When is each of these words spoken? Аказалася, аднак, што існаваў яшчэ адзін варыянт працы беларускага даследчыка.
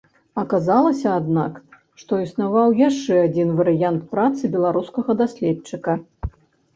Аказалася, 0.41 1.09
аднак, 1.17 1.57
што 2.03 2.19
існаваў 2.25 2.73
яшчэ 2.79 3.17
адзін 3.25 3.51
варыянт 3.59 4.01
працы 4.15 4.43
беларускага 4.57 5.11
даследчыка. 5.21 5.91